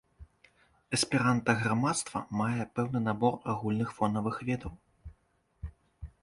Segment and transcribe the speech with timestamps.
[0.97, 4.73] Эсперанта-грамадства мае пэўны набор агульных фонавых ведаў.